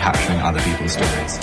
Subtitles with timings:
[0.00, 1.36] capturing other people's stories.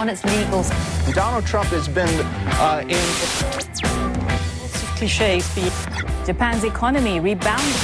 [0.00, 0.68] on its legals.
[1.14, 2.08] Donald Trump has been
[2.56, 3.04] uh, in.
[4.96, 5.44] Cliches.
[6.26, 7.76] Japan's economy rebounded.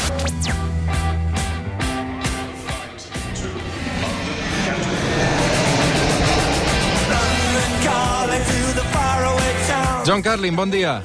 [10.07, 11.03] John Carlin, bon dia.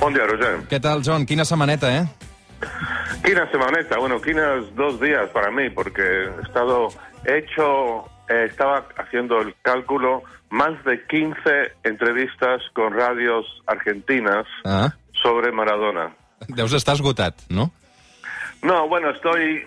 [0.00, 0.64] Buen día, Roger.
[0.66, 1.26] Què tal, John?
[1.28, 2.29] Quina setmaneta, eh?
[3.30, 6.88] Quina semaneta, bueno, quinas dos días para mí, porque he estado
[7.24, 11.38] hecho, eh, estaba haciendo el cálculo, más de 15
[11.84, 16.12] entrevistas con radios argentinas Ah, sobre Maradona.
[16.48, 17.70] deus estar esgotat, no?
[18.64, 19.64] No, bueno, estoy...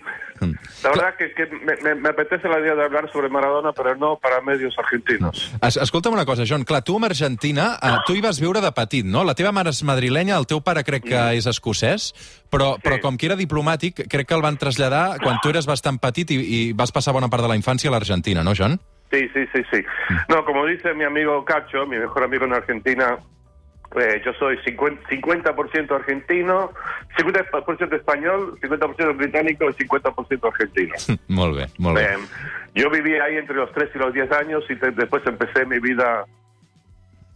[0.83, 3.95] La verdad que, que me, me- me apetece la idea de hablar sobre Maradona, pero
[3.95, 5.52] no para medios argentinos.
[5.61, 6.63] Es, escolta'm una cosa, John.
[6.63, 9.23] Clar, tu amb Argentina, eh, tu hi vas viure de petit, no?
[9.23, 12.11] La teva mare és madrilenya, el teu pare crec que és escocès,
[12.52, 15.99] però, però com que era diplomàtic, crec que el van traslladar quan tu eres bastant
[16.03, 18.80] petit i, i vas passar bona part de la infància a l'Argentina, no, John?
[19.14, 19.83] Sí, sí, sí, sí.
[20.27, 23.17] No, como dice mi amigo Cacho, mi mejor amigo en Argentina,
[23.99, 26.72] eh, yo soy 50%, 50% argentino,
[27.17, 30.94] 50% español, 50% británico y 50% argentino.
[31.27, 32.05] molt bé, molt bé.
[32.05, 32.17] Eh,
[32.75, 36.25] yo viví ahí entre los 3 y los 10 años y después empecé mi vida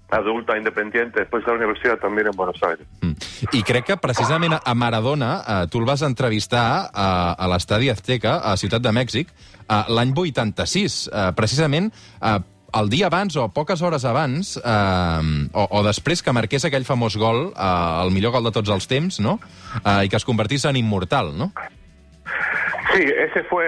[0.09, 2.87] adulta, independiente, después de la universidad también en Buenos Aires.
[3.01, 3.11] Mm.
[3.51, 8.37] I crec que precisament a Maradona eh, tu el vas entrevistar a, a l'estadi Azteca,
[8.39, 9.33] a Ciutat de Mèxic,
[9.67, 11.09] eh, l'any 86.
[11.11, 12.39] Eh, precisament eh,
[12.79, 17.17] el dia abans o poques hores abans, eh, o, o després que marqués aquell famós
[17.17, 19.37] gol, eh, el millor gol de tots els temps, no?
[19.83, 21.51] Eh, I que es convertís en immortal, no?
[22.93, 23.65] Sí, ese fue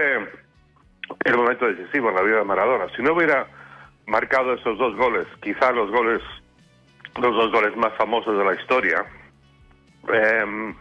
[1.24, 2.86] el momento decisivo en la vida de Maradona.
[2.96, 3.46] Si no hubiera
[4.06, 6.20] marcado esos dos goles, quizá los goles,
[7.20, 9.04] los dos goles más famosos de la historia,
[10.12, 10.74] em,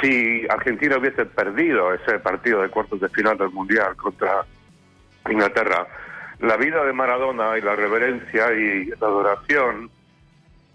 [0.00, 4.44] si Argentina hubiese perdido ese partido de cuartos de final del Mundial contra
[5.30, 5.86] Inglaterra,
[6.40, 9.90] la vida de Maradona y la reverencia y la adoración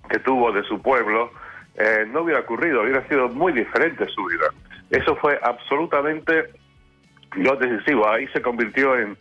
[0.10, 1.32] que tuvo de su pueblo
[1.76, 4.48] eh, no hubiera ocurrido, hubiera sido muy diferente su vida.
[4.90, 6.50] Eso fue absolutamente
[7.34, 8.10] lo decisivo.
[8.10, 9.18] Ahí se convirtió en,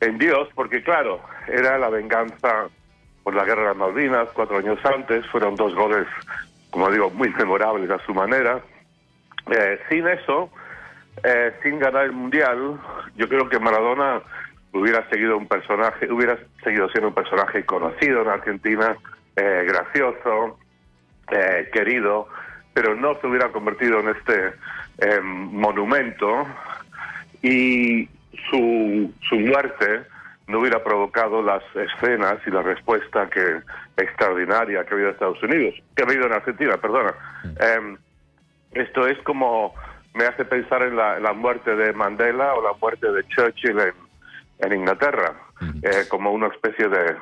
[0.00, 2.68] en Dios, porque claro, era la venganza
[3.22, 6.06] por la guerra de las Malvinas, cuatro años antes, fueron dos goles,
[6.70, 8.60] como digo, muy memorables a su manera.
[9.50, 10.50] Eh, sin eso,
[11.22, 12.78] eh, sin ganar el mundial,
[13.16, 14.20] yo creo que Maradona
[14.74, 18.96] hubiera seguido un personaje, hubiera seguido siendo un personaje conocido en Argentina,
[19.36, 20.58] eh, gracioso,
[21.30, 22.28] eh, querido,
[22.74, 24.52] pero no se hubiera convertido en este
[24.98, 26.46] eh, monumento
[27.40, 28.08] y
[28.50, 30.02] su, su muerte
[30.48, 33.60] no hubiera provocado las escenas y la respuesta que
[33.96, 37.14] extraordinaria que ha habido en Estados Unidos, que ha habido en Argentina, perdona.
[37.60, 37.96] Em,
[38.72, 39.72] esto es como
[40.14, 43.78] me hace pensar en la, en la muerte de Mandela o la muerte de Churchill
[43.80, 44.03] en,
[44.64, 45.34] en Inglaterra,
[45.82, 47.16] eh, como una especie de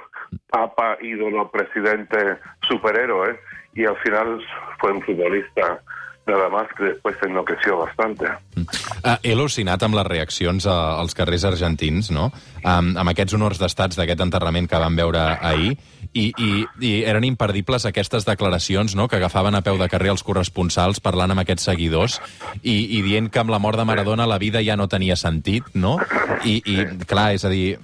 [0.49, 2.39] papa, ídolo, presidente,
[2.69, 3.39] superhéroe,
[3.75, 4.41] y al final
[4.79, 5.83] fue un futbolista
[6.27, 8.27] nada más que después se enloqueció bastante.
[8.57, 12.31] Uh, he al·lucinat amb les reaccions a, als carrers argentins, no?
[12.63, 15.75] Um, amb aquests honors d'estats d'aquest enterrament que vam veure ahir,
[16.13, 16.51] i, i,
[16.85, 19.07] i eren imperdibles aquestes declaracions no?
[19.09, 22.19] que agafaven a peu de carrer els corresponsals parlant amb aquests seguidors
[22.61, 25.73] i, i dient que amb la mort de Maradona la vida ja no tenia sentit,
[25.73, 25.97] no?
[26.45, 27.79] I, i clar, és a dir,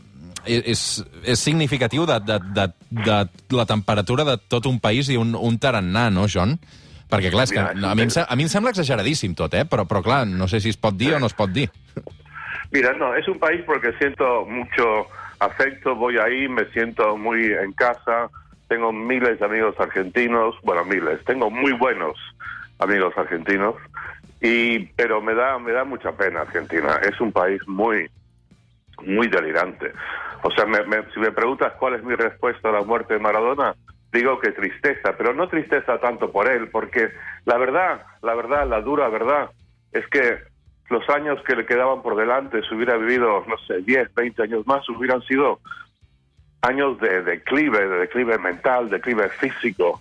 [0.44, 0.82] és,
[1.24, 3.18] és significatiu de, de, de, de
[3.56, 6.58] la temperatura de tot un país i un, un tarannà, no, John?
[7.08, 9.64] Perquè, clar, és que Mira, a mi, em, a mi em sembla exageradíssim tot, eh?
[9.64, 11.70] Però, però clar, no sé si es pot dir o no es pot dir.
[12.72, 15.06] Mira, no, es un país porque siento mucho
[15.40, 18.28] afecto, voy ahí, me siento muy en casa,
[18.68, 22.14] tengo miles de amigos argentinos, bueno, miles, tengo muy buenos
[22.78, 23.74] amigos argentinos,
[24.42, 28.10] y pero me da me da mucha pena Argentina, es un país muy
[29.06, 29.92] muy delirante.
[30.42, 33.20] O sea, me- me- si me preguntas cuál es mi respuesta a la muerte de
[33.20, 33.74] Maradona,
[34.12, 37.10] digo que tristeza, pero no tristeza tanto por él, porque
[37.44, 39.50] la verdad, la verdad, la dura verdad,
[39.92, 40.38] es que
[40.90, 44.66] los años que le quedaban por delante, si hubiera vivido, no sé, 10, 20 años
[44.66, 45.60] más, hubieran sido
[46.62, 50.00] años de declive, de declive mental, declive físico.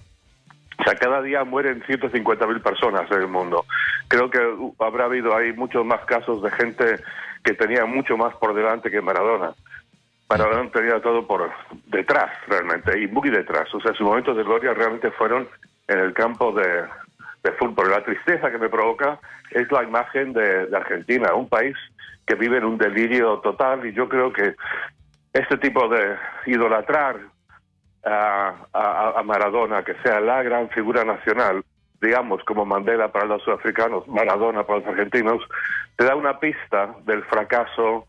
[0.80, 3.66] O sea, cada día mueren 150.000 personas en el mundo.
[4.08, 7.04] Creo que uh, habrá habido ahí muchos más casos de gente
[7.44, 9.54] que tenía mucho más por delante que Maradona.
[10.30, 11.50] Maradona tenía todo por
[11.86, 13.74] detrás, realmente, y muy detrás.
[13.74, 15.48] O sea, sus momentos de gloria realmente fueron
[15.88, 16.84] en el campo de,
[17.44, 17.90] de fútbol.
[17.92, 19.20] La tristeza que me provoca
[19.52, 21.76] es la imagen de, de Argentina, un país
[22.26, 24.54] que vive en un delirio total, y yo creo que
[25.32, 27.16] este tipo de idolatrar
[28.06, 31.64] a, a- a Maradona, que sea la gran figura nacional,
[32.02, 35.42] digamos, como Mandela para los sudafricanos, Maradona para los argentinos,
[35.96, 38.06] te da una pista del fracaso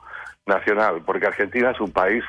[0.49, 2.25] nacional, porque Argentina es un país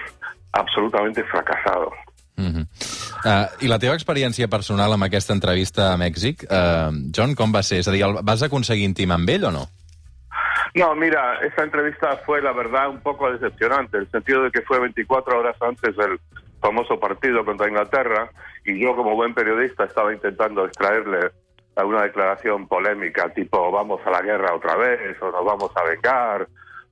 [0.52, 1.92] absolutamente fracasado.
[2.40, 7.64] Uh, I la teva experiència personal amb aquesta entrevista a Mèxic, uh, John, com va
[7.68, 7.82] ser?
[7.84, 9.66] És a dir, el, vas aconseguir intimar amb ell o no?
[10.76, 14.62] No, mira, esa entrevista fue, la verdad, un poco decepcionante, en el sentido de que
[14.62, 16.20] fue 24 horas antes del
[16.62, 18.30] famoso partido contra Inglaterra,
[18.64, 21.32] y yo como buen periodista estaba intentando extraerle
[21.76, 26.48] alguna declaración polémica, tipo vamos a la guerra otra vez, o nos vamos a vengar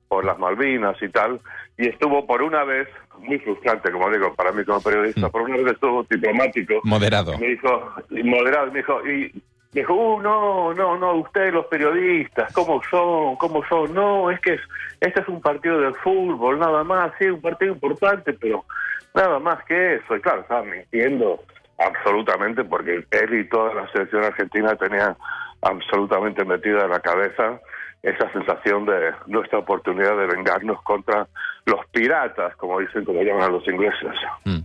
[0.08, 1.40] por las Malvinas y tal,
[1.76, 2.88] y estuvo por una vez,
[3.20, 5.30] muy frustrante, como digo, para mí como periodista, Mm.
[5.30, 6.74] por una vez estuvo diplomático.
[6.84, 7.36] Moderado.
[7.38, 9.32] Me dijo, y moderado, me dijo, y
[9.74, 13.36] me dijo, uh, no, no, no, ustedes los periodistas, ¿cómo son?
[13.36, 13.92] ¿Cómo son?
[13.94, 14.60] No, es que es,
[15.00, 18.64] este es un partido de fútbol, nada más, sí, un partido importante, pero
[19.14, 20.16] nada más que eso.
[20.16, 21.42] Y claro, estaba mintiendo
[21.78, 25.16] absolutamente porque él y toda la selección argentina tenían
[25.62, 27.60] absolutamente metida en la cabeza
[28.02, 31.26] esa sensación de nuestra oportunidad de vengarnos contra
[31.66, 34.14] los piratas, como dicen, como llaman a los ingleses.
[34.44, 34.62] Mm.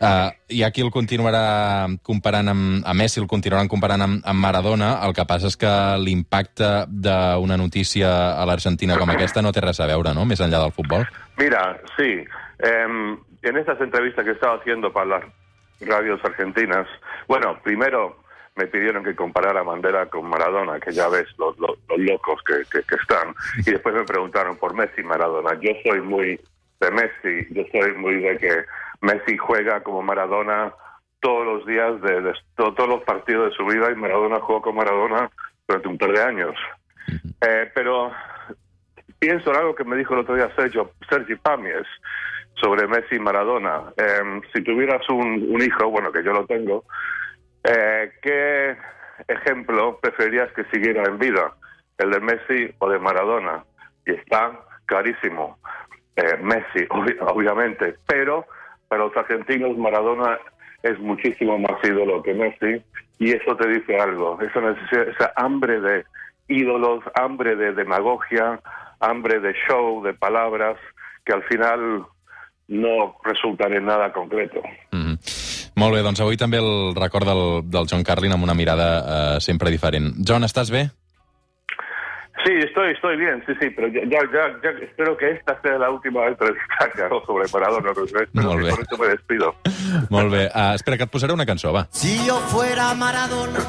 [0.00, 4.40] Uh, hi ha qui el continuarà comparant amb, a Messi, el continuaran comparant amb, amb
[4.40, 9.60] Maradona, el que passa és que l'impacte d'una notícia a l'Argentina com aquesta no té
[9.60, 11.04] res a veure, no?, més enllà del futbol.
[11.36, 11.60] Mira,
[11.98, 12.16] sí,
[12.64, 12.96] em,
[13.42, 15.24] en estas entrevistas que estaba haciendo para las
[15.82, 16.88] radios argentinas,
[17.28, 18.19] bueno, primero
[18.60, 22.42] me pidieron que comparara a Mandela con Maradona, que ya ves los, los, los locos
[22.46, 23.34] que, que, que están,
[23.66, 25.58] y después me preguntaron por Messi y Maradona.
[25.60, 26.38] Yo soy muy
[26.80, 28.64] de Messi, yo soy muy de que
[29.00, 30.72] Messi juega como Maradona
[31.20, 34.60] todos los días de, de to- todos los partidos de su vida y Maradona jugó
[34.60, 35.30] con Maradona
[35.66, 36.54] durante un par de años.
[37.40, 38.12] Eh, pero
[39.18, 41.86] pienso en algo que me dijo el otro día Sergio, Sergi Pamies
[42.60, 43.92] sobre Messi y Maradona.
[43.96, 46.84] Eh, si tuvieras un, un hijo, bueno, que yo lo tengo,
[47.64, 48.76] eh, ¿qué
[49.28, 51.52] ejemplo preferirías que siguiera en vida?
[51.98, 53.64] ¿El de Messi o de Maradona?
[54.06, 54.52] Y está
[54.86, 55.58] clarísimo.
[56.16, 58.46] Eh, Messi, obvi- obviamente, pero
[58.88, 60.38] para los argentinos Maradona
[60.82, 62.82] es muchísimo más ídolo que Messi
[63.18, 66.04] y eso te dice algo, esa necesidad, esa hambre de
[66.48, 68.58] ídolos, hambre de demagogia,
[68.98, 70.76] hambre de show, de palabras,
[71.24, 72.04] que al final
[72.68, 74.60] no resultan en nada concreto.
[74.92, 74.99] Mm.
[75.80, 79.36] Molt bé, doncs avui també el record del, del John Carlin amb una mirada eh,
[79.40, 80.12] sempre diferent.
[80.28, 80.90] John, estàs bé?
[82.40, 85.90] Sí, estoy, estoy bien, sí, sí, pero ya, ya, ya, espero que esta sea la
[85.90, 87.92] última entrevista que hago sobre Maradona.
[87.94, 88.70] no sé, Espero Molt que bé.
[88.70, 89.54] con esto me despido.
[90.08, 90.46] Molt bé.
[90.46, 91.86] Uh, espera, que et posaré una cançó, va.
[91.92, 93.60] Si yo fuera Maradona.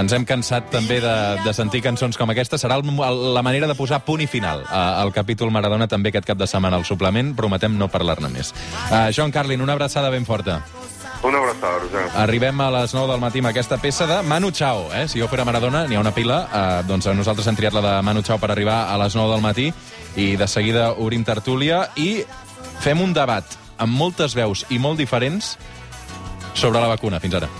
[0.00, 1.14] Ens hem cansat també de,
[1.44, 2.56] de sentir cançons com aquesta.
[2.56, 6.08] Serà el, el, la manera de posar punt i final uh, al capítol Maradona també
[6.08, 7.34] aquest cap de setmana al suplement.
[7.36, 8.54] Prometem no parlar-ne més.
[8.88, 10.62] Uh, John Carlin, una abraçada ben forta.
[11.24, 12.10] Un abrazo, Rosana.
[12.20, 14.90] Arribem a les 9 del matí amb aquesta peça de Manu Chao.
[14.92, 15.06] Eh?
[15.08, 16.42] Si jo fora Maradona, n'hi ha una pila.
[16.44, 19.40] Eh, doncs nosaltres hem triat la de Manu Chao per arribar a les 9 del
[19.40, 19.70] matí
[20.20, 22.26] i de seguida obrim tertúlia i
[22.84, 25.56] fem un debat amb moltes veus i molt diferents
[26.52, 27.24] sobre la vacuna.
[27.24, 27.48] Fins ara.